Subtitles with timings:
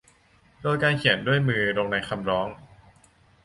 [0.61, 2.47] โดยการเขียนด้วยมือลงในคำร้อง